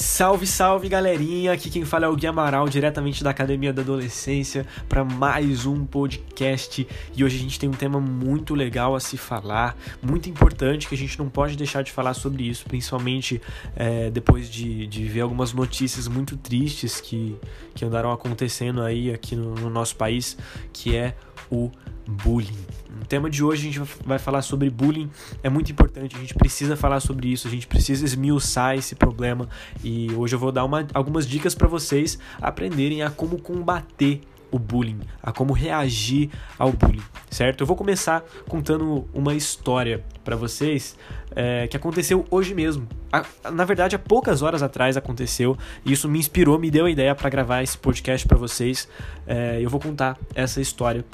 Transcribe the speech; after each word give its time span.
Salve, 0.00 0.46
salve 0.46 0.88
galerinha! 0.88 1.52
Aqui 1.52 1.68
quem 1.68 1.84
fala 1.84 2.06
é 2.06 2.08
o 2.08 2.14
Gui 2.14 2.28
Amaral, 2.28 2.68
diretamente 2.68 3.24
da 3.24 3.30
Academia 3.30 3.72
da 3.72 3.82
Adolescência, 3.82 4.64
para 4.88 5.04
mais 5.04 5.66
um 5.66 5.84
podcast. 5.84 6.86
E 7.16 7.24
hoje 7.24 7.36
a 7.36 7.40
gente 7.40 7.58
tem 7.58 7.68
um 7.68 7.72
tema 7.72 7.98
muito 7.98 8.54
legal 8.54 8.94
a 8.94 9.00
se 9.00 9.16
falar, 9.16 9.76
muito 10.00 10.30
importante, 10.30 10.86
que 10.86 10.94
a 10.94 10.98
gente 10.98 11.18
não 11.18 11.28
pode 11.28 11.56
deixar 11.56 11.82
de 11.82 11.90
falar 11.90 12.14
sobre 12.14 12.44
isso, 12.44 12.64
principalmente 12.66 13.42
é, 13.74 14.08
depois 14.08 14.48
de, 14.48 14.86
de 14.86 15.04
ver 15.08 15.22
algumas 15.22 15.52
notícias 15.52 16.06
muito 16.06 16.36
tristes 16.36 17.00
que, 17.00 17.36
que 17.74 17.84
andaram 17.84 18.12
acontecendo 18.12 18.82
aí 18.82 19.12
aqui 19.12 19.34
no, 19.34 19.52
no 19.56 19.68
nosso 19.68 19.96
país, 19.96 20.38
que 20.72 20.94
é 20.94 21.16
o 21.50 21.72
bullying. 22.08 22.56
No 22.98 23.04
tema 23.04 23.28
de 23.28 23.44
hoje 23.44 23.68
a 23.68 23.72
gente 23.72 23.92
vai 24.04 24.18
falar 24.18 24.42
sobre 24.42 24.70
bullying, 24.70 25.10
é 25.42 25.48
muito 25.48 25.70
importante, 25.70 26.16
a 26.16 26.18
gente 26.18 26.34
precisa 26.34 26.74
falar 26.74 27.00
sobre 27.00 27.28
isso, 27.28 27.46
a 27.46 27.50
gente 27.50 27.66
precisa 27.66 28.04
esmiuçar 28.04 28.76
esse 28.76 28.94
problema 28.94 29.48
e 29.84 30.10
hoje 30.16 30.34
eu 30.34 30.38
vou 30.38 30.50
dar 30.50 30.64
uma, 30.64 30.86
algumas 30.94 31.26
dicas 31.26 31.54
para 31.54 31.68
vocês 31.68 32.18
aprenderem 32.40 33.02
a 33.02 33.10
como 33.10 33.38
combater 33.38 34.22
o 34.50 34.58
bullying, 34.58 35.00
a 35.22 35.30
como 35.30 35.52
reagir 35.52 36.30
ao 36.58 36.72
bullying, 36.72 37.02
certo? 37.30 37.60
Eu 37.60 37.66
vou 37.66 37.76
começar 37.76 38.24
contando 38.48 39.06
uma 39.12 39.34
história 39.34 40.02
para 40.24 40.36
vocês 40.36 40.96
é, 41.36 41.66
que 41.68 41.76
aconteceu 41.76 42.24
hoje 42.30 42.54
mesmo. 42.54 42.88
A, 43.12 43.50
na 43.50 43.66
verdade, 43.66 43.94
há 43.94 43.98
poucas 43.98 44.40
horas 44.40 44.62
atrás 44.62 44.96
aconteceu 44.96 45.56
e 45.84 45.92
isso 45.92 46.08
me 46.08 46.18
inspirou, 46.18 46.58
me 46.58 46.70
deu 46.70 46.86
a 46.86 46.90
ideia 46.90 47.14
para 47.14 47.28
gravar 47.28 47.62
esse 47.62 47.76
podcast 47.76 48.26
para 48.26 48.38
vocês. 48.38 48.88
É, 49.26 49.58
eu 49.60 49.68
vou 49.68 49.78
contar 49.78 50.18
essa 50.34 50.60
história 50.60 51.04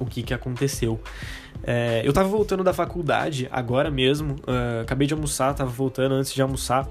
o 0.00 0.06
que, 0.06 0.22
que 0.22 0.34
aconteceu. 0.34 1.00
É, 1.62 2.02
eu 2.04 2.12
tava 2.12 2.28
voltando 2.28 2.64
da 2.64 2.72
faculdade 2.72 3.46
agora 3.52 3.90
mesmo, 3.90 4.34
uh, 4.34 4.80
acabei 4.82 5.06
de 5.06 5.14
almoçar, 5.14 5.54
tava 5.54 5.70
voltando 5.70 6.14
antes 6.14 6.32
de 6.32 6.40
almoçar 6.40 6.88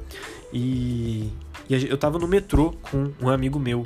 e, 0.54 1.30
e 1.68 1.88
eu 1.90 1.98
tava 1.98 2.20
no 2.20 2.28
metrô 2.28 2.76
com 2.84 3.12
um 3.22 3.30
amigo 3.30 3.60
meu. 3.60 3.86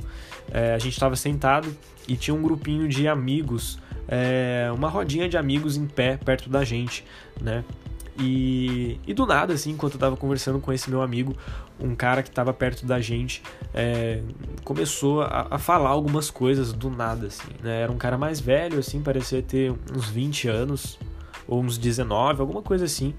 É, 0.52 0.74
a 0.74 0.78
gente 0.78 1.00
tava 1.00 1.16
sentado 1.16 1.76
e 2.08 2.16
tinha 2.16 2.36
um 2.36 2.42
grupinho 2.42 2.88
de 2.88 3.08
amigos, 3.08 3.80
é, 4.08 4.70
uma 4.76 4.90
rodinha 4.90 5.30
de 5.30 5.38
amigos 5.38 5.78
em 5.78 5.88
pé 5.88 6.18
perto 6.18 6.50
da 6.50 6.64
gente, 6.64 7.06
né? 7.42 7.64
E, 8.18 9.00
e 9.08 9.14
do 9.14 9.26
nada, 9.26 9.54
assim, 9.54 9.72
enquanto 9.72 9.96
eu 9.96 10.00
tava 10.00 10.16
conversando 10.16 10.60
com 10.60 10.72
esse 10.72 10.90
meu 10.90 11.02
amigo, 11.02 11.36
um 11.80 11.96
cara 11.96 12.22
que 12.22 12.30
tava 12.30 12.54
perto 12.54 12.86
da 12.86 13.02
gente 13.02 13.42
é, 13.74 14.22
começou 14.64 15.22
a, 15.24 15.48
a, 15.52 15.58
falar 15.58 15.90
algumas 15.90 16.30
coisas 16.30 16.72
do 16.72 16.90
nada, 16.90 17.28
assim, 17.28 17.50
né? 17.62 17.82
Era 17.82 17.92
um 17.92 17.98
cara 17.98 18.18
mais 18.18 18.40
velho, 18.40 18.80
assim, 18.80 19.02
parecia 19.02 19.42
ter 19.42 19.74
uns 19.96 20.10
20 20.10 20.48
anos, 20.48 21.00
ou 21.48 21.62
uns 21.62 21.78
19, 21.78 22.42
alguma 22.42 22.62
coisa 22.62 22.86
assim. 22.86 23.14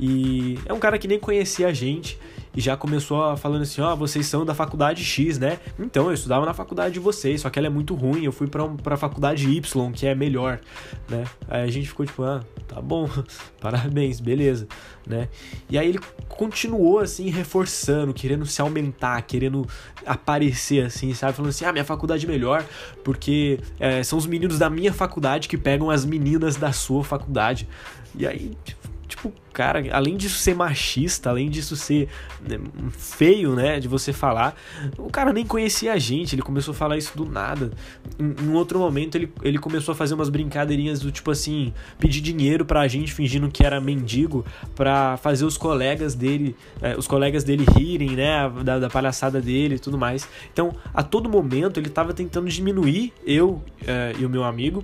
E 0.00 0.58
é 0.64 0.72
um 0.72 0.78
cara 0.78 0.98
que 0.98 1.06
nem 1.06 1.18
conhecia 1.18 1.68
a 1.68 1.72
gente 1.74 2.18
e 2.56 2.60
já 2.60 2.74
começou 2.74 3.36
falando 3.36 3.62
assim: 3.62 3.82
ó, 3.82 3.92
oh, 3.92 3.96
vocês 3.96 4.26
são 4.26 4.46
da 4.46 4.54
faculdade 4.54 5.04
X, 5.04 5.38
né? 5.38 5.58
Então, 5.78 6.06
eu 6.06 6.14
estudava 6.14 6.46
na 6.46 6.54
faculdade 6.54 6.94
de 6.94 7.00
vocês, 7.00 7.42
só 7.42 7.50
que 7.50 7.58
ela 7.58 7.66
é 7.66 7.70
muito 7.70 7.94
ruim, 7.94 8.24
eu 8.24 8.32
fui 8.32 8.46
pra, 8.46 8.66
pra 8.66 8.96
faculdade 8.96 9.46
Y, 9.48 9.92
que 9.92 10.06
é 10.06 10.14
melhor, 10.14 10.58
né? 11.06 11.24
Aí 11.46 11.62
a 11.62 11.70
gente 11.70 11.86
ficou 11.86 12.06
tipo, 12.06 12.22
ah, 12.22 12.42
tá 12.66 12.80
bom, 12.80 13.10
parabéns, 13.60 14.20
beleza, 14.20 14.66
né? 15.06 15.28
E 15.68 15.78
aí 15.78 15.86
ele 15.86 16.00
continuou 16.28 17.00
assim, 17.00 17.28
reforçando, 17.28 18.14
querendo 18.14 18.46
se 18.46 18.62
aumentar, 18.62 19.20
querendo 19.22 19.68
aparecer 20.06 20.86
assim, 20.86 21.12
sabe? 21.12 21.34
Falando 21.34 21.50
assim: 21.50 21.66
ah, 21.66 21.72
minha 21.72 21.84
faculdade 21.84 22.24
é 22.24 22.28
melhor, 22.28 22.64
porque 23.04 23.60
é, 23.78 24.02
são 24.02 24.18
os 24.18 24.26
meninos 24.26 24.58
da 24.58 24.70
minha 24.70 24.94
faculdade 24.94 25.46
que 25.46 25.58
pegam 25.58 25.90
as 25.90 26.06
meninas 26.06 26.56
da 26.56 26.72
sua 26.72 27.04
faculdade. 27.04 27.68
E 28.16 28.26
aí, 28.26 28.56
tipo, 28.64 28.90
tipo, 29.20 29.32
cara, 29.52 29.84
além 29.92 30.16
disso 30.16 30.38
ser 30.38 30.54
machista, 30.54 31.28
além 31.28 31.50
disso 31.50 31.76
ser 31.76 32.08
né, 32.40 32.58
feio, 32.90 33.54
né, 33.54 33.78
de 33.78 33.86
você 33.86 34.12
falar, 34.12 34.56
o 34.96 35.10
cara 35.10 35.32
nem 35.32 35.44
conhecia 35.44 35.92
a 35.92 35.98
gente, 35.98 36.34
ele 36.34 36.42
começou 36.42 36.72
a 36.72 36.74
falar 36.74 36.96
isso 36.96 37.16
do 37.16 37.26
nada. 37.26 37.70
Em, 38.18 38.34
em 38.44 38.54
outro 38.54 38.78
momento, 38.78 39.16
ele, 39.16 39.30
ele 39.42 39.58
começou 39.58 39.92
a 39.92 39.94
fazer 39.94 40.14
umas 40.14 40.30
brincadeirinhas 40.30 41.00
do 41.00 41.12
tipo 41.12 41.30
assim, 41.30 41.74
pedir 41.98 42.20
dinheiro 42.20 42.64
pra 42.64 42.88
gente 42.88 43.12
fingindo 43.12 43.50
que 43.50 43.64
era 43.64 43.80
mendigo, 43.80 44.44
pra 44.74 45.18
fazer 45.18 45.44
os 45.44 45.58
colegas 45.58 46.14
dele, 46.14 46.56
é, 46.80 46.96
os 46.96 47.06
colegas 47.06 47.44
dele 47.44 47.66
rirem, 47.76 48.10
né, 48.10 48.48
da, 48.64 48.78
da 48.78 48.88
palhaçada 48.88 49.40
dele 49.40 49.74
e 49.74 49.78
tudo 49.78 49.98
mais. 49.98 50.26
Então, 50.52 50.74
a 50.94 51.02
todo 51.02 51.28
momento, 51.28 51.78
ele 51.78 51.90
tava 51.90 52.14
tentando 52.14 52.48
diminuir 52.48 53.12
eu 53.26 53.62
é, 53.86 54.14
e 54.18 54.24
o 54.24 54.30
meu 54.30 54.44
amigo, 54.44 54.82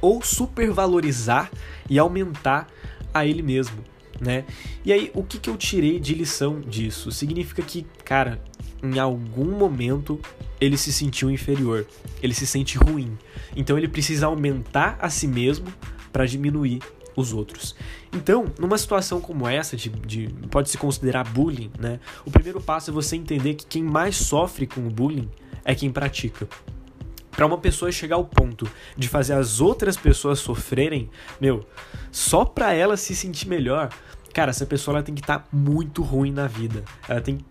ou 0.00 0.22
supervalorizar 0.22 1.50
e 1.88 1.98
aumentar 1.98 2.68
a 3.18 3.26
ele 3.26 3.42
mesmo, 3.42 3.76
né? 4.20 4.44
E 4.84 4.92
aí, 4.92 5.10
o 5.14 5.22
que, 5.22 5.38
que 5.38 5.50
eu 5.50 5.56
tirei 5.56 5.98
de 5.98 6.14
lição 6.14 6.60
disso? 6.60 7.10
Significa 7.10 7.62
que, 7.62 7.86
cara, 8.04 8.42
em 8.82 8.98
algum 8.98 9.56
momento 9.56 10.20
ele 10.60 10.76
se 10.76 10.92
sentiu 10.92 11.30
inferior, 11.30 11.86
ele 12.22 12.34
se 12.34 12.46
sente 12.46 12.78
ruim. 12.78 13.16
Então 13.54 13.76
ele 13.76 13.88
precisa 13.88 14.26
aumentar 14.26 14.96
a 15.00 15.10
si 15.10 15.26
mesmo 15.26 15.66
para 16.12 16.26
diminuir 16.26 16.80
os 17.14 17.32
outros. 17.32 17.74
Então, 18.12 18.46
numa 18.58 18.76
situação 18.76 19.20
como 19.20 19.48
essa, 19.48 19.76
de, 19.76 19.88
de 19.88 20.28
pode 20.50 20.70
se 20.70 20.78
considerar 20.78 21.24
bullying, 21.24 21.70
né? 21.78 21.98
O 22.24 22.30
primeiro 22.30 22.60
passo 22.60 22.90
é 22.90 22.92
você 22.92 23.16
entender 23.16 23.54
que 23.54 23.66
quem 23.66 23.82
mais 23.82 24.16
sofre 24.16 24.66
com 24.66 24.86
o 24.86 24.90
bullying 24.90 25.28
é 25.64 25.74
quem 25.74 25.90
pratica 25.90 26.46
para 27.36 27.46
uma 27.46 27.58
pessoa 27.58 27.92
chegar 27.92 28.16
ao 28.16 28.24
ponto 28.24 28.68
de 28.96 29.08
fazer 29.08 29.34
as 29.34 29.60
outras 29.60 29.96
pessoas 29.96 30.38
sofrerem, 30.38 31.10
meu, 31.38 31.64
só 32.10 32.44
para 32.44 32.72
ela 32.72 32.96
se 32.96 33.14
sentir 33.14 33.46
melhor, 33.46 33.90
cara, 34.32 34.50
essa 34.50 34.64
pessoa 34.64 34.96
ela 34.96 35.04
tem 35.04 35.14
que 35.14 35.20
estar 35.20 35.40
tá 35.40 35.48
muito 35.52 36.02
ruim 36.02 36.32
na 36.32 36.46
vida. 36.46 36.82
Ela 37.06 37.20
tem 37.20 37.36
que 37.36 37.44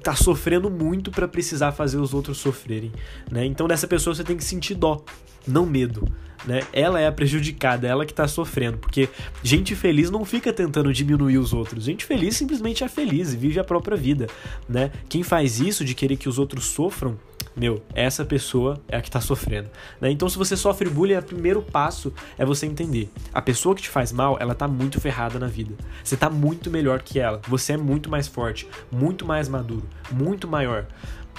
tá 0.00 0.14
sofrendo 0.14 0.70
muito 0.70 1.10
para 1.10 1.26
precisar 1.26 1.72
fazer 1.72 1.98
os 1.98 2.14
outros 2.14 2.38
sofrerem, 2.38 2.92
né? 3.30 3.44
Então 3.44 3.66
dessa 3.66 3.88
pessoa 3.88 4.14
você 4.14 4.22
tem 4.22 4.36
que 4.36 4.44
sentir 4.44 4.74
dó, 4.74 5.04
não 5.44 5.66
medo, 5.66 6.06
né? 6.46 6.60
Ela 6.72 7.00
é 7.00 7.06
a 7.06 7.12
prejudicada, 7.12 7.88
ela 7.88 8.06
que 8.06 8.14
tá 8.14 8.28
sofrendo, 8.28 8.78
porque 8.78 9.08
gente 9.42 9.74
feliz 9.74 10.10
não 10.10 10.24
fica 10.24 10.52
tentando 10.52 10.92
diminuir 10.92 11.38
os 11.38 11.52
outros. 11.52 11.84
Gente 11.84 12.04
feliz 12.04 12.36
simplesmente 12.36 12.84
é 12.84 12.88
feliz 12.88 13.32
e 13.32 13.36
vive 13.36 13.58
a 13.58 13.64
própria 13.64 13.96
vida, 13.96 14.28
né? 14.68 14.92
Quem 15.08 15.22
faz 15.22 15.58
isso 15.58 15.84
de 15.84 15.94
querer 15.94 16.16
que 16.16 16.28
os 16.28 16.38
outros 16.38 16.66
sofram 16.66 17.18
meu, 17.54 17.82
essa 17.94 18.24
pessoa 18.24 18.80
é 18.88 18.96
a 18.96 19.00
que 19.00 19.10
tá 19.10 19.20
sofrendo. 19.20 19.68
Né? 20.00 20.10
Então, 20.10 20.28
se 20.28 20.38
você 20.38 20.56
sofre 20.56 20.88
bullying, 20.88 21.16
o 21.16 21.22
primeiro 21.22 21.62
passo 21.62 22.12
é 22.38 22.44
você 22.44 22.66
entender. 22.66 23.10
A 23.32 23.42
pessoa 23.42 23.74
que 23.74 23.82
te 23.82 23.88
faz 23.88 24.12
mal, 24.12 24.36
ela 24.40 24.54
tá 24.54 24.66
muito 24.66 25.00
ferrada 25.00 25.38
na 25.38 25.46
vida. 25.46 25.74
Você 26.02 26.16
tá 26.16 26.30
muito 26.30 26.70
melhor 26.70 27.02
que 27.02 27.18
ela. 27.18 27.40
Você 27.48 27.74
é 27.74 27.76
muito 27.76 28.10
mais 28.10 28.26
forte, 28.26 28.66
muito 28.90 29.26
mais 29.26 29.48
maduro, 29.48 29.88
muito 30.10 30.48
maior. 30.48 30.86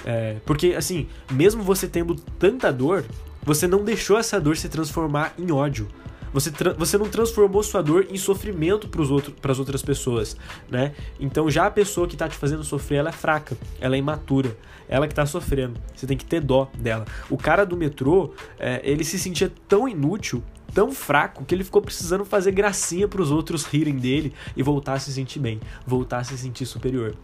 É, 0.06 0.38
porque, 0.46 0.74
assim, 0.78 1.08
mesmo 1.32 1.64
você 1.64 1.88
tendo 1.88 2.16
tanta 2.16 2.72
dor, 2.72 3.06
você 3.44 3.68
não 3.68 3.84
deixou 3.84 4.18
essa 4.18 4.40
dor 4.40 4.56
se 4.58 4.70
transformar 4.70 5.34
em 5.38 5.52
ódio. 5.52 5.88
Você, 6.34 6.52
você 6.78 6.98
não 6.98 7.08
transformou 7.08 7.62
sua 7.62 7.82
dor 7.82 8.08
em 8.10 8.18
sofrimento 8.18 8.88
para 8.88 9.52
as 9.52 9.60
outras 9.60 9.84
pessoas, 9.84 10.36
né? 10.70 10.94
Então 11.20 11.50
já 11.50 11.68
a 11.68 11.72
pessoa 11.72 12.08
que 12.08 12.16
está 12.16 12.28
te 12.28 12.36
fazendo 12.36 12.64
sofrer, 12.64 12.98
ela 12.98 13.10
é 13.10 13.14
fraca, 13.14 13.56
ela 13.80 13.96
é 13.96 14.00
imatura, 14.00 14.58
ela 14.90 15.08
que 15.08 15.14
está 15.14 15.26
sofrendo. 15.26 15.80
Você 15.96 16.08
tem 16.08 16.18
que 16.18 16.26
ter 16.26 16.42
dó 16.42 16.70
dela. 16.78 17.06
O 17.30 17.38
cara 17.38 17.66
do 17.66 17.78
metrô, 17.78 18.34
é, 18.60 18.82
ele 18.84 19.04
se 19.04 19.20
sentia 19.20 19.52
tão 19.68 19.88
inútil, 19.88 20.44
tão 20.74 20.92
fraco 20.92 21.46
que 21.46 21.54
ele 21.54 21.64
ficou 21.64 21.82
precisando 21.82 22.26
fazer 22.26 22.52
gracinha 22.52 23.08
para 23.08 23.22
os 23.22 23.32
outros 23.32 23.66
rirem 23.66 23.96
dele 23.96 24.34
e 24.58 24.64
voltar 24.64 24.94
a 24.94 25.00
se 25.00 25.14
sentir 25.14 25.40
bem, 25.40 25.60
voltar 25.86 26.18
a 26.18 26.24
se 26.24 26.38
sentir 26.38 26.66
superior. 26.66 27.16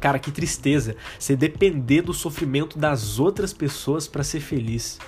Cara, 0.00 0.18
que 0.18 0.30
tristeza 0.30 0.94
você 1.18 1.34
depender 1.34 2.02
do 2.02 2.14
sofrimento 2.14 2.78
das 2.78 3.18
outras 3.18 3.52
pessoas 3.52 4.06
para 4.06 4.22
ser 4.22 4.40
feliz. 4.40 4.98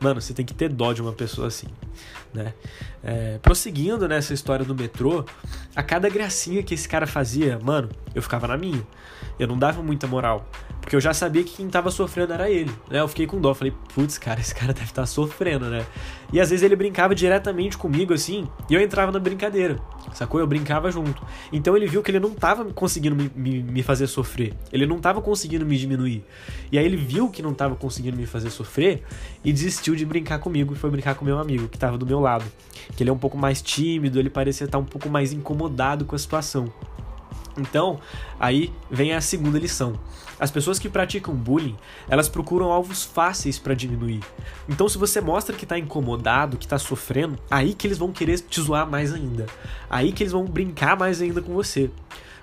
Mano, 0.00 0.20
você 0.20 0.32
tem 0.32 0.46
que 0.46 0.54
ter 0.54 0.70
dó 0.70 0.94
de 0.94 1.02
uma 1.02 1.12
pessoa 1.12 1.48
assim, 1.48 1.66
né? 2.32 2.54
É, 3.02 3.38
prosseguindo 3.42 4.08
nessa 4.08 4.32
história 4.32 4.64
do 4.64 4.74
metrô, 4.74 5.24
a 5.76 5.82
cada 5.82 6.08
gracinha 6.08 6.62
que 6.62 6.72
esse 6.72 6.88
cara 6.88 7.06
fazia, 7.06 7.58
mano, 7.62 7.90
eu 8.14 8.22
ficava 8.22 8.48
na 8.48 8.56
minha. 8.56 8.82
Eu 9.38 9.46
não 9.46 9.58
dava 9.58 9.82
muita 9.82 10.06
moral. 10.06 10.48
Porque 10.80 10.96
eu 10.96 11.00
já 11.00 11.12
sabia 11.12 11.44
que 11.44 11.56
quem 11.56 11.68
tava 11.68 11.90
sofrendo 11.90 12.32
era 12.32 12.50
ele, 12.50 12.70
né? 12.90 13.00
Eu 13.00 13.08
fiquei 13.08 13.26
com 13.26 13.40
dó, 13.40 13.54
falei, 13.54 13.72
putz, 13.94 14.18
cara, 14.18 14.40
esse 14.40 14.54
cara 14.54 14.72
deve 14.74 14.86
estar 14.86 15.02
tá 15.02 15.06
sofrendo, 15.06 15.66
né? 15.66 15.84
E 16.32 16.40
às 16.40 16.50
vezes 16.50 16.62
ele 16.62 16.76
brincava 16.76 17.14
diretamente 17.14 17.76
comigo, 17.76 18.14
assim, 18.14 18.48
e 18.68 18.74
eu 18.74 18.80
entrava 18.80 19.12
na 19.12 19.18
brincadeira, 19.18 19.78
sacou? 20.14 20.40
Eu 20.40 20.46
brincava 20.46 20.90
junto. 20.90 21.22
Então 21.52 21.76
ele 21.76 21.86
viu 21.86 22.02
que 22.02 22.10
ele 22.10 22.20
não 22.20 22.30
tava 22.30 22.64
conseguindo 22.66 23.16
me, 23.16 23.30
me, 23.34 23.62
me 23.62 23.82
fazer 23.82 24.06
sofrer, 24.06 24.54
ele 24.72 24.86
não 24.86 24.98
tava 24.98 25.20
conseguindo 25.20 25.66
me 25.66 25.76
diminuir. 25.76 26.24
E 26.72 26.78
aí 26.78 26.84
ele 26.84 26.96
viu 26.96 27.28
que 27.28 27.42
não 27.42 27.52
tava 27.52 27.74
conseguindo 27.76 28.16
me 28.16 28.26
fazer 28.26 28.50
sofrer 28.50 29.02
e 29.44 29.52
desistiu 29.52 29.89
de 29.96 30.04
brincar 30.04 30.38
comigo 30.38 30.74
e 30.74 30.76
foi 30.76 30.90
brincar 30.90 31.14
com 31.14 31.24
meu 31.24 31.38
amigo, 31.38 31.68
que 31.68 31.78
tava 31.78 31.98
do 31.98 32.06
meu 32.06 32.20
lado. 32.20 32.44
Que 32.96 33.02
ele 33.02 33.10
é 33.10 33.12
um 33.12 33.18
pouco 33.18 33.36
mais 33.36 33.62
tímido, 33.62 34.18
ele 34.18 34.30
parecia 34.30 34.64
estar 34.64 34.78
um 34.78 34.84
pouco 34.84 35.08
mais 35.08 35.32
incomodado 35.32 36.04
com 36.04 36.14
a 36.14 36.18
situação. 36.18 36.72
Então, 37.58 38.00
aí 38.38 38.72
vem 38.90 39.12
a 39.12 39.20
segunda 39.20 39.58
lição. 39.58 39.98
As 40.38 40.50
pessoas 40.50 40.78
que 40.78 40.88
praticam 40.88 41.34
bullying, 41.34 41.76
elas 42.08 42.28
procuram 42.28 42.72
alvos 42.72 43.04
fáceis 43.04 43.58
para 43.58 43.74
diminuir. 43.74 44.20
Então, 44.68 44.88
se 44.88 44.96
você 44.96 45.20
mostra 45.20 45.54
que 45.54 45.66
tá 45.66 45.78
incomodado, 45.78 46.56
que 46.56 46.66
tá 46.66 46.78
sofrendo, 46.78 47.38
aí 47.50 47.74
que 47.74 47.86
eles 47.86 47.98
vão 47.98 48.10
querer 48.10 48.40
te 48.40 48.60
zoar 48.60 48.88
mais 48.88 49.12
ainda. 49.12 49.46
Aí 49.88 50.12
que 50.12 50.22
eles 50.22 50.32
vão 50.32 50.44
brincar 50.46 50.96
mais 50.96 51.20
ainda 51.20 51.42
com 51.42 51.52
você. 51.52 51.90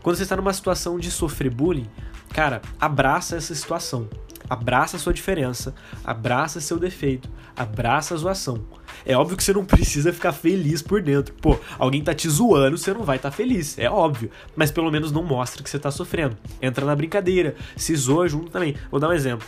Quando 0.03 0.15
você 0.15 0.23
está 0.23 0.35
numa 0.35 0.53
situação 0.53 0.99
de 0.99 1.09
sofrer 1.09 1.49
bullying, 1.49 1.87
cara, 2.29 2.61
abraça 2.79 3.35
essa 3.35 3.55
situação. 3.55 4.07
Abraça 4.49 4.97
a 4.97 4.99
sua 4.99 5.13
diferença, 5.13 5.73
abraça 6.05 6.61
seu 6.61 6.79
defeito, 6.79 7.29
abraça 7.55 8.13
a 8.13 8.17
zoação. 8.17 8.63
É 9.05 9.15
óbvio 9.15 9.37
que 9.37 9.43
você 9.43 9.53
não 9.53 9.65
precisa 9.65 10.13
ficar 10.13 10.31
feliz 10.31 10.81
por 10.81 11.01
dentro. 11.01 11.33
Pô, 11.35 11.59
alguém 11.77 12.01
tá 12.01 12.13
te 12.13 12.29
zoando, 12.29 12.77
você 12.77 12.93
não 12.93 13.03
vai 13.03 13.17
estar 13.17 13.29
tá 13.29 13.35
feliz, 13.35 13.77
é 13.77 13.89
óbvio. 13.89 14.31
Mas 14.55 14.71
pelo 14.71 14.91
menos 14.91 15.11
não 15.11 15.23
mostra 15.23 15.61
que 15.61 15.69
você 15.69 15.77
tá 15.79 15.91
sofrendo. 15.91 16.37
Entra 16.61 16.85
na 16.85 16.95
brincadeira, 16.95 17.55
se 17.75 17.95
zoa 17.95 18.27
junto 18.27 18.51
também. 18.51 18.75
Vou 18.89 18.99
dar 18.99 19.09
um 19.09 19.13
exemplo. 19.13 19.47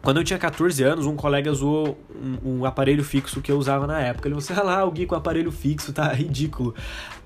Quando 0.00 0.18
eu 0.18 0.24
tinha 0.24 0.38
14 0.38 0.82
anos, 0.84 1.06
um 1.06 1.16
colega 1.16 1.52
zoou 1.52 1.98
um, 2.14 2.60
um, 2.60 2.64
aparelho 2.64 3.02
fixo 3.02 3.40
que 3.40 3.50
eu 3.50 3.58
usava 3.58 3.86
na 3.86 4.00
época. 4.00 4.28
Ele 4.28 4.40
falou 4.40 4.58
assim: 4.58 4.60
ah 4.60 4.62
lá, 4.62 4.84
o 4.84 4.90
Gui 4.90 5.06
com 5.06 5.14
aparelho 5.14 5.50
fixo, 5.50 5.92
tá 5.92 6.08
ridículo. 6.14 6.74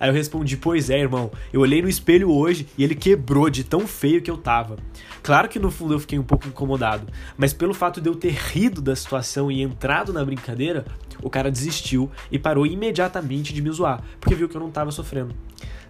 Aí 0.01 0.09
eu 0.09 0.15
respondi: 0.15 0.57
Pois 0.57 0.89
é, 0.89 0.99
irmão. 0.99 1.31
Eu 1.53 1.61
olhei 1.61 1.83
no 1.83 1.89
espelho 1.89 2.31
hoje 2.31 2.67
e 2.77 2.83
ele 2.83 2.95
quebrou 2.95 3.51
de 3.51 3.63
tão 3.63 3.87
feio 3.87 4.23
que 4.23 4.31
eu 4.31 4.39
tava. 4.39 4.77
Claro 5.23 5.49
que 5.49 5.59
no 5.59 5.71
fundo 5.71 5.95
eu 5.95 6.01
fiquei 6.01 6.19
um 6.19 6.25
pouco 6.25 6.49
incomodado, 6.49 7.07
mas 7.37 7.53
pelo 7.53 7.75
fato 7.75 8.01
de 8.01 8.09
eu 8.09 8.15
ter 8.15 8.33
rido 8.33 8.81
da 8.81 8.97
situação 8.97 9.53
e 9.53 9.63
entrado 9.63 10.13
na 10.13 10.25
brincadeira, 10.25 10.85
o 11.23 11.31
cara 11.31 11.51
desistiu 11.51 12.11
e 12.31 12.39
parou 12.39 12.67
imediatamente 12.67 13.55
de 13.55 13.63
me 13.63 13.71
zoar, 13.71 14.03
porque 14.19 14.35
viu 14.35 14.49
que 14.49 14.57
eu 14.57 14.61
não 14.61 14.71
tava 14.71 14.91
sofrendo 14.91 15.35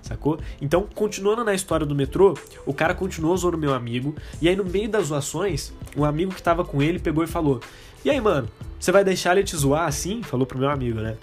sacou? 0.02 0.38
Então, 0.60 0.86
continuando 0.94 1.44
na 1.44 1.54
história 1.54 1.86
do 1.86 1.94
metrô, 1.94 2.36
o 2.66 2.74
cara 2.74 2.94
continuou 2.94 3.36
zoando 3.36 3.56
meu 3.56 3.72
amigo, 3.72 4.14
e 4.40 4.48
aí 4.48 4.56
no 4.56 4.64
meio 4.64 4.88
das 4.88 5.06
zoações, 5.06 5.72
um 5.96 6.04
amigo 6.04 6.34
que 6.34 6.42
tava 6.42 6.64
com 6.64 6.82
ele 6.82 6.98
pegou 6.98 7.24
e 7.24 7.26
falou: 7.26 7.60
E 8.04 8.10
aí, 8.10 8.20
mano, 8.20 8.48
você 8.78 8.92
vai 8.92 9.04
deixar 9.04 9.36
ele 9.36 9.44
te 9.44 9.56
zoar 9.56 9.86
assim? 9.86 10.22
Falou 10.22 10.46
pro 10.46 10.58
meu 10.58 10.68
amigo, 10.68 11.00
né? 11.00 11.16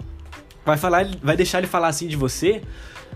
Vai, 0.64 0.76
falar, 0.76 1.06
vai 1.22 1.36
deixar 1.36 1.58
ele 1.58 1.66
falar 1.66 1.88
assim 1.88 2.06
de 2.08 2.16
você? 2.16 2.62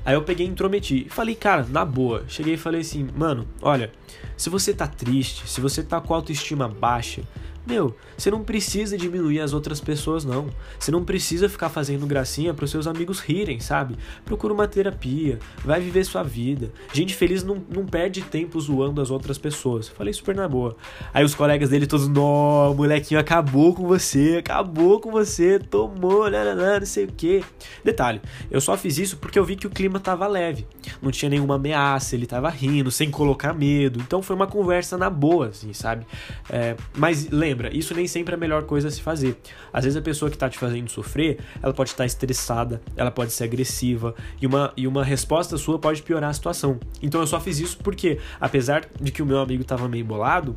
Aí 0.05 0.15
eu 0.15 0.23
peguei 0.23 0.47
e 0.47 0.51
intrometi. 0.51 1.07
Falei, 1.09 1.35
cara, 1.35 1.67
na 1.69 1.85
boa. 1.85 2.25
Cheguei 2.29 2.55
e 2.55 2.59
falei 2.59 2.81
assim, 2.81 3.09
mano, 3.17 3.47
olha, 3.63 3.93
se 4.37 4.51
você 4.51 4.73
tá 4.73 4.87
triste, 4.87 5.49
se 5.49 5.61
você 5.61 5.83
tá 5.83 6.01
com 6.01 6.15
autoestima 6.15 6.69
baixa, 6.69 7.23
meu, 7.67 7.97
você 8.17 8.31
não 8.31 8.45
precisa 8.45 8.99
diminuir 8.99 9.41
as 9.41 9.55
outras 9.55 9.81
pessoas, 9.81 10.23
não. 10.23 10.51
Você 10.79 10.91
não 10.91 11.03
precisa 11.03 11.49
ficar 11.49 11.71
fazendo 11.71 12.07
gracinha 12.07 12.53
para 12.53 12.67
os 12.67 12.71
seus 12.71 12.87
amigos 12.87 13.21
rirem, 13.21 13.59
sabe? 13.59 13.97
Procura 14.23 14.53
uma 14.53 14.69
terapia, 14.69 15.39
vai 15.65 15.81
viver 15.81 16.05
sua 16.05 16.23
vida. 16.23 16.71
Gente 16.93 17.15
feliz 17.15 17.43
não, 17.43 17.63
não 17.71 17.87
perde 17.87 18.21
tempo 18.21 18.61
zoando 18.61 19.01
as 19.01 19.11
outras 19.11 19.39
pessoas. 19.39 19.89
Falei 19.89 20.13
super 20.13 20.35
na 20.35 20.47
boa. 20.47 20.77
Aí 21.13 21.25
os 21.25 21.35
colegas 21.35 21.71
dele 21.71 21.87
todos, 21.87 22.07
nó, 22.07 22.75
molequinho 22.75 23.19
acabou 23.19 23.75
com 23.75 23.87
você, 23.87 24.37
acabou 24.41 25.01
com 25.01 25.11
você, 25.11 25.59
tomou, 25.59 26.31
nananã, 26.31 26.81
não 26.81 26.87
sei 26.87 27.05
o 27.05 27.13
que. 27.13 27.43
Detalhe, 27.83 28.21
eu 28.51 28.61
só 28.61 28.77
fiz 28.77 28.99
isso 28.99 29.17
porque 29.17 29.39
eu 29.39 29.45
vi 29.45 29.57
que 29.57 29.67
o 29.67 29.71
clima 29.85 30.01
tava 30.01 30.27
leve. 30.27 30.67
Não 31.03 31.11
tinha 31.11 31.29
nenhuma 31.29 31.57
ameaça, 31.57 32.15
ele 32.15 32.27
tava 32.27 32.49
rindo, 32.49 32.91
sem 32.91 33.11
colocar 33.11 33.53
medo. 33.53 34.01
Então 34.01 34.23
foi 34.23 34.35
uma 34.35 34.47
conversa 34.47 34.97
na 34.97 35.11
boa, 35.11 35.49
assim, 35.49 35.75
sabe? 35.75 36.07
É, 36.49 36.75
mas 36.97 37.29
lembra 37.29 37.75
isso 37.77 37.95
nem 37.95 38.07
sempre 38.07 38.35
é 38.35 38.37
a 38.37 38.41
melhor 38.41 38.63
coisa 38.63 38.89
a 38.89 38.91
se 38.91 39.03
fazer. 39.03 39.37
Às 39.73 39.85
vezes 39.85 39.97
a 39.97 40.01
pessoa 40.01 40.31
que 40.31 40.37
está 40.37 40.49
te 40.49 40.59
fazendo 40.59 40.89
sofrer, 40.89 41.39
ela 41.63 41.75
pode 41.75 41.91
estar 41.91 42.07
estressada, 42.07 42.81
ela 42.97 43.11
pode 43.11 43.33
ser 43.33 43.45
agressiva, 43.45 44.15
e 44.41 44.47
uma, 44.47 44.73
e 44.75 44.87
uma 44.87 45.05
resposta 45.05 45.59
sua 45.59 45.79
pode 45.79 46.03
piorar 46.03 46.31
a 46.31 46.33
situação. 46.33 46.81
Então 47.03 47.21
eu 47.21 47.27
só 47.27 47.39
fiz 47.39 47.59
isso 47.59 47.77
porque, 47.79 48.19
apesar 48.41 48.87
de 48.99 49.13
que 49.13 49.23
o 49.23 49.27
meu 49.27 49.39
amigo 49.39 49.63
estava 49.63 49.87
meio 49.87 50.05
bolado, 50.05 50.57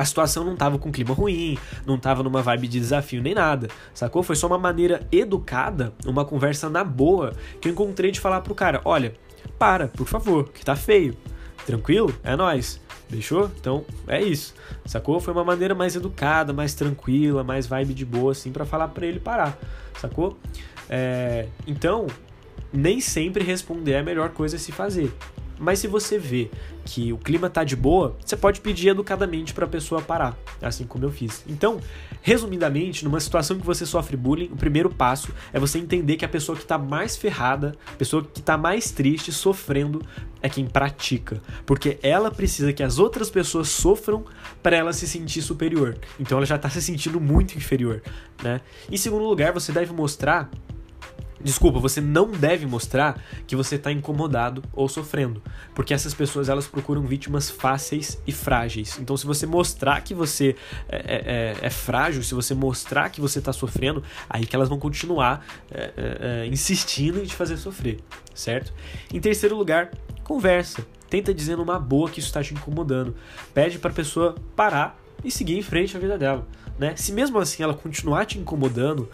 a 0.00 0.04
situação 0.04 0.44
não 0.44 0.56
tava 0.56 0.78
com 0.78 0.90
clima 0.90 1.12
ruim, 1.12 1.58
não 1.84 1.98
tava 1.98 2.22
numa 2.22 2.40
vibe 2.40 2.66
de 2.68 2.80
desafio 2.80 3.20
nem 3.20 3.34
nada, 3.34 3.68
sacou? 3.92 4.22
Foi 4.22 4.34
só 4.34 4.46
uma 4.46 4.56
maneira 4.56 5.06
educada, 5.12 5.92
uma 6.06 6.24
conversa 6.24 6.70
na 6.70 6.82
boa, 6.82 7.34
que 7.60 7.68
eu 7.68 7.72
encontrei 7.72 8.10
de 8.10 8.18
falar 8.18 8.40
pro 8.40 8.54
cara: 8.54 8.80
olha, 8.82 9.14
para, 9.58 9.88
por 9.88 10.06
favor, 10.06 10.48
que 10.48 10.64
tá 10.64 10.74
feio. 10.74 11.14
Tranquilo? 11.66 12.14
É 12.24 12.34
nós. 12.34 12.80
Fechou? 13.10 13.50
Então 13.60 13.84
é 14.08 14.22
isso. 14.22 14.54
Sacou? 14.86 15.20
Foi 15.20 15.34
uma 15.34 15.44
maneira 15.44 15.74
mais 15.74 15.94
educada, 15.94 16.50
mais 16.52 16.72
tranquila, 16.72 17.44
mais 17.44 17.66
vibe 17.66 17.92
de 17.92 18.06
boa, 18.06 18.32
assim, 18.32 18.50
para 18.50 18.64
falar 18.64 18.88
para 18.88 19.04
ele 19.04 19.20
parar. 19.20 19.58
Sacou? 20.00 20.38
É, 20.88 21.46
então, 21.66 22.06
nem 22.72 23.02
sempre 23.02 23.44
responder 23.44 23.92
é 23.92 23.98
a 23.98 24.02
melhor 24.02 24.30
coisa 24.30 24.56
a 24.56 24.58
se 24.58 24.72
fazer. 24.72 25.12
Mas 25.60 25.78
se 25.78 25.86
você 25.86 26.18
vê 26.18 26.50
que 26.86 27.12
o 27.12 27.18
clima 27.18 27.50
tá 27.50 27.62
de 27.62 27.76
boa, 27.76 28.16
você 28.24 28.34
pode 28.34 28.62
pedir 28.62 28.88
educadamente 28.88 29.52
para 29.52 29.66
a 29.66 29.68
pessoa 29.68 30.00
parar, 30.00 30.34
assim 30.62 30.84
como 30.84 31.04
eu 31.04 31.10
fiz. 31.10 31.44
Então, 31.46 31.78
resumidamente, 32.22 33.04
numa 33.04 33.20
situação 33.20 33.58
que 33.58 33.66
você 33.66 33.84
sofre 33.84 34.16
bullying, 34.16 34.50
o 34.50 34.56
primeiro 34.56 34.88
passo 34.88 35.32
é 35.52 35.60
você 35.60 35.78
entender 35.78 36.16
que 36.16 36.24
a 36.24 36.28
pessoa 36.28 36.56
que 36.56 36.64
tá 36.64 36.78
mais 36.78 37.14
ferrada, 37.14 37.76
a 37.92 37.96
pessoa 37.96 38.24
que 38.24 38.40
tá 38.40 38.56
mais 38.56 38.90
triste, 38.90 39.30
sofrendo, 39.30 40.00
é 40.42 40.48
quem 40.48 40.66
pratica, 40.66 41.42
porque 41.66 41.98
ela 42.02 42.30
precisa 42.30 42.72
que 42.72 42.82
as 42.82 42.98
outras 42.98 43.28
pessoas 43.28 43.68
sofram 43.68 44.24
para 44.62 44.74
ela 44.74 44.92
se 44.94 45.06
sentir 45.06 45.42
superior. 45.42 45.98
Então 46.18 46.38
ela 46.38 46.46
já 46.46 46.56
tá 46.56 46.70
se 46.70 46.80
sentindo 46.80 47.20
muito 47.20 47.54
inferior, 47.56 48.02
né? 48.42 48.62
Em 48.90 48.96
segundo 48.96 49.24
lugar, 49.24 49.52
você 49.52 49.70
deve 49.70 49.92
mostrar 49.92 50.50
Desculpa, 51.42 51.78
você 51.78 52.00
não 52.00 52.30
deve 52.30 52.66
mostrar 52.66 53.18
que 53.46 53.56
você 53.56 53.76
está 53.76 53.90
incomodado 53.90 54.62
ou 54.72 54.88
sofrendo, 54.88 55.42
porque 55.74 55.94
essas 55.94 56.12
pessoas 56.12 56.48
elas 56.48 56.66
procuram 56.66 57.02
vítimas 57.02 57.48
fáceis 57.48 58.20
e 58.26 58.32
frágeis. 58.32 58.98
Então, 59.00 59.16
se 59.16 59.26
você 59.26 59.46
mostrar 59.46 60.02
que 60.02 60.12
você 60.12 60.54
é, 60.88 60.96
é, 60.96 61.56
é, 61.62 61.66
é 61.66 61.70
frágil, 61.70 62.22
se 62.22 62.34
você 62.34 62.54
mostrar 62.54 63.08
que 63.08 63.20
você 63.20 63.38
está 63.38 63.52
sofrendo, 63.52 64.02
aí 64.28 64.44
que 64.44 64.54
elas 64.54 64.68
vão 64.68 64.78
continuar 64.78 65.44
é, 65.70 65.80
é, 65.80 65.92
é, 65.96 66.46
insistindo 66.46 67.18
em 67.20 67.24
te 67.24 67.34
fazer 67.34 67.56
sofrer, 67.56 68.00
certo? 68.34 68.72
Em 69.12 69.20
terceiro 69.20 69.56
lugar, 69.56 69.90
conversa. 70.22 70.84
Tenta 71.08 71.34
dizer 71.34 71.56
numa 71.56 71.78
boa 71.78 72.08
que 72.08 72.20
isso 72.20 72.28
está 72.28 72.42
te 72.42 72.54
incomodando. 72.54 73.16
Pede 73.52 73.78
para 73.78 73.90
a 73.90 73.94
pessoa 73.94 74.36
parar 74.54 75.00
e 75.24 75.30
seguir 75.30 75.58
em 75.58 75.62
frente 75.62 75.96
à 75.96 76.00
vida 76.00 76.16
dela. 76.16 76.46
Né? 76.78 76.96
Se 76.96 77.12
mesmo 77.12 77.38
assim 77.38 77.62
ela 77.62 77.74
continuar 77.74 78.24
te 78.24 78.38
incomodando, 78.38 79.06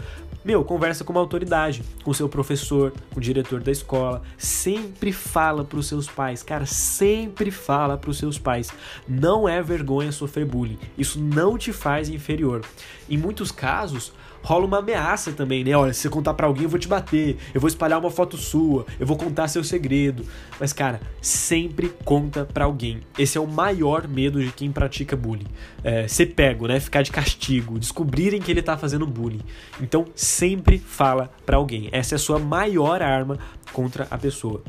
meu, 0.47 0.65
conversa 0.65 1.03
com 1.03 1.13
uma 1.13 1.19
autoridade, 1.19 1.83
com 2.05 2.15
seu 2.15 2.29
professor, 2.29 2.93
com 3.11 3.19
o 3.19 3.21
diretor 3.21 3.61
da 3.61 3.73
escola. 3.73 4.23
Sempre 4.39 5.11
fala 5.11 5.65
para 5.65 5.77
os 5.77 5.89
seus 5.89 6.07
pais, 6.07 6.41
cara, 6.41 6.65
sempre 6.65 7.51
fala 7.51 7.99
para 7.99 8.11
os 8.11 8.17
seus 8.17 8.39
pais. 8.39 8.71
Não 9.09 9.49
é 9.49 9.61
vergonha 9.61 10.13
sofrer 10.13 10.47
bullying. 10.47 10.79
Isso 10.97 11.19
não 11.19 11.59
te 11.59 11.73
faz 11.73 12.09
inferior. 12.09 12.65
Em 13.11 13.19
muitos 13.19 13.51
casos, 13.51 14.13
rola 14.47 14.65
uma 14.65 14.79
ameaça 14.79 15.33
também, 15.33 15.65
né? 15.65 15.77
Olha, 15.77 15.93
se 15.93 16.03
você 16.03 16.09
contar 16.09 16.33
para 16.33 16.47
alguém, 16.47 16.63
eu 16.63 16.69
vou 16.69 16.79
te 16.79 16.87
bater, 16.87 17.37
eu 17.53 17.61
vou 17.61 17.67
espalhar 17.67 17.99
uma 17.99 18.13
foto 18.13 18.37
sua, 18.37 18.87
eu 18.99 19.05
vou 19.05 19.17
contar 19.17 19.49
seu 19.49 19.65
segredo. 19.65 20.25
Mas, 20.61 20.73
cara, 20.73 21.01
sempre 21.21 21.89
conta 22.05 22.45
para 22.45 22.65
alguém. 22.65 23.01
Esse 23.19 23.37
é 23.37 23.41
o 23.41 23.47
maior 23.47 24.07
medo 24.07 24.41
de 24.41 24.53
quem 24.53 24.71
pratica 24.71 25.17
bullying. 25.17 25.49
É, 25.83 26.07
ser 26.07 26.27
pego, 26.27 26.69
né? 26.69 26.79
Ficar 26.79 27.03
de 27.03 27.11
castigo, 27.11 27.77
descobrirem 27.77 28.41
que 28.41 28.49
ele 28.49 28.63
tá 28.63 28.79
fazendo 28.79 29.05
bullying. 29.05 29.43
Então, 29.81 30.07
sempre 30.15 30.79
fala 30.79 31.29
para 31.45 31.57
alguém. 31.57 31.89
Essa 31.91 32.15
é 32.15 32.17
a 32.17 32.21
sua 32.21 32.39
maior 32.39 33.03
arma 33.03 33.41
contra 33.73 34.07
a 34.09 34.17
pessoa. 34.17 34.63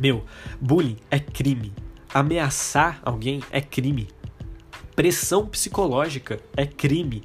Meu, 0.00 0.22
bullying 0.60 0.98
é 1.10 1.18
crime. 1.18 1.72
Ameaçar 2.12 3.00
alguém 3.02 3.42
é 3.50 3.60
crime. 3.60 4.06
Pressão 4.94 5.44
psicológica 5.46 6.38
é 6.56 6.64
crime. 6.64 7.24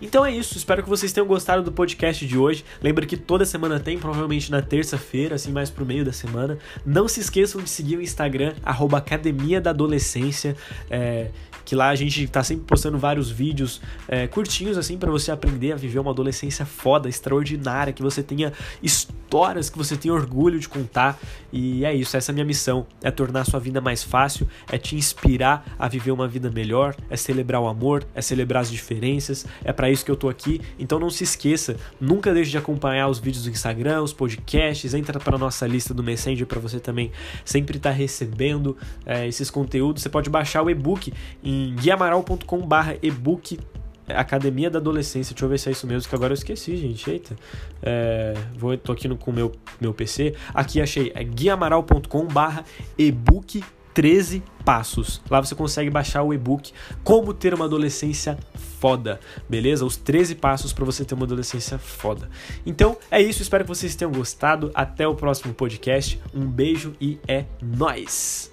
Então 0.00 0.24
é 0.24 0.30
isso, 0.30 0.56
espero 0.56 0.82
que 0.82 0.88
vocês 0.88 1.12
tenham 1.12 1.26
gostado 1.26 1.62
do 1.62 1.72
podcast 1.72 2.26
de 2.26 2.38
hoje. 2.38 2.64
Lembra 2.82 3.06
que 3.06 3.16
toda 3.16 3.44
semana 3.44 3.78
tem, 3.78 3.98
provavelmente 3.98 4.50
na 4.50 4.62
terça-feira, 4.62 5.34
assim 5.34 5.52
mais 5.52 5.70
pro 5.70 5.84
meio 5.84 6.04
da 6.04 6.12
semana. 6.12 6.58
Não 6.84 7.08
se 7.08 7.20
esqueçam 7.20 7.60
de 7.60 7.70
seguir 7.70 7.96
o 7.96 8.02
Instagram, 8.02 8.54
arroba 8.62 8.98
Academia 8.98 9.60
da 9.60 9.70
Adolescência. 9.70 10.56
É, 10.90 11.28
que 11.64 11.74
lá 11.74 11.90
a 11.90 11.94
gente 11.94 12.26
tá 12.26 12.42
sempre 12.42 12.64
postando 12.64 12.98
vários 12.98 13.30
vídeos 13.30 13.80
é, 14.08 14.26
curtinhos 14.26 14.76
assim 14.76 14.98
para 14.98 15.10
você 15.10 15.30
aprender 15.30 15.72
a 15.72 15.76
viver 15.76 15.98
uma 15.98 16.10
adolescência 16.10 16.66
foda, 16.66 17.08
extraordinária, 17.08 17.92
que 17.92 18.02
você 18.02 18.22
tenha 18.22 18.52
histórias 18.82 19.70
que 19.70 19.78
você 19.78 19.96
tenha 19.96 20.12
orgulho 20.12 20.58
de 20.58 20.68
contar. 20.68 21.18
E 21.50 21.84
é 21.84 21.94
isso, 21.94 22.16
essa 22.16 22.30
é 22.30 22.32
a 22.32 22.34
minha 22.34 22.44
missão, 22.44 22.86
é 23.02 23.10
tornar 23.10 23.40
a 23.40 23.44
sua 23.44 23.60
vida 23.60 23.80
mais 23.80 24.02
fácil, 24.02 24.46
é 24.70 24.76
te 24.76 24.94
inspirar 24.96 25.64
a 25.78 25.88
viver 25.88 26.10
uma 26.10 26.28
vida 26.28 26.50
melhor, 26.50 26.94
é 27.08 27.16
celebrar 27.16 27.60
o 27.60 27.66
amor, 27.66 28.04
é 28.14 28.20
celebrar 28.20 28.62
as 28.62 28.70
diferenças, 28.70 29.46
é 29.64 29.72
para 29.72 29.90
isso 29.92 30.04
que 30.04 30.10
eu 30.10 30.16
tô 30.16 30.28
aqui. 30.28 30.60
Então 30.78 30.98
não 30.98 31.10
se 31.10 31.24
esqueça, 31.24 31.76
nunca 32.00 32.34
deixe 32.34 32.50
de 32.50 32.58
acompanhar 32.58 33.08
os 33.08 33.18
vídeos 33.18 33.44
do 33.44 33.50
Instagram, 33.50 34.02
os 34.02 34.12
podcasts, 34.12 34.94
entra 34.94 35.18
para 35.20 35.38
nossa 35.38 35.66
lista 35.66 35.94
do 35.94 36.02
Messenger 36.02 36.46
para 36.46 36.58
você 36.58 36.80
também 36.80 37.12
sempre 37.44 37.76
estar 37.76 37.90
tá 37.90 37.96
recebendo 37.96 38.76
é, 39.06 39.26
esses 39.26 39.50
conteúdos. 39.50 40.02
Você 40.02 40.08
pode 40.08 40.28
baixar 40.28 40.62
o 40.62 40.68
e-book 40.68 41.12
em 41.42 41.52
em 41.52 41.74
guiamaral.com/barra 41.76 42.96
ebook 43.02 43.58
Academia 44.08 44.68
da 44.68 44.78
Adolescência. 44.78 45.32
Deixa 45.32 45.44
eu 45.44 45.48
ver 45.48 45.58
se 45.58 45.68
é 45.68 45.72
isso 45.72 45.86
mesmo, 45.86 46.08
que 46.08 46.14
agora 46.14 46.32
eu 46.32 46.34
esqueci, 46.34 46.76
gente. 46.76 47.08
Eita. 47.08 47.36
É, 47.80 48.34
vou, 48.56 48.76
tô 48.76 48.90
aqui 48.90 49.06
no, 49.06 49.16
com 49.16 49.30
o 49.30 49.34
meu, 49.34 49.52
meu 49.80 49.94
PC. 49.94 50.34
Aqui 50.52 50.80
achei 50.80 51.12
é 51.14 51.22
guiamaral.com 51.22 52.26
barra 52.26 52.64
ebook 52.98 53.62
13 53.94 54.42
passos. 54.64 55.20
Lá 55.28 55.40
você 55.40 55.54
consegue 55.54 55.90
baixar 55.90 56.22
o 56.22 56.32
e-book 56.32 56.72
Como 57.02 57.34
ter 57.34 57.52
uma 57.54 57.64
adolescência 57.64 58.38
foda, 58.80 59.20
beleza? 59.48 59.84
Os 59.84 59.96
13 59.96 60.34
passos 60.36 60.72
para 60.72 60.84
você 60.84 61.04
ter 61.04 61.14
uma 61.14 61.24
adolescência 61.24 61.78
foda. 61.78 62.28
Então 62.66 62.96
é 63.10 63.20
isso, 63.20 63.42
espero 63.42 63.64
que 63.64 63.68
vocês 63.68 63.94
tenham 63.94 64.12
gostado. 64.12 64.70
Até 64.74 65.06
o 65.06 65.14
próximo 65.14 65.54
podcast. 65.54 66.20
Um 66.34 66.46
beijo 66.46 66.94
e 67.00 67.18
é 67.26 67.44
nós. 67.60 68.51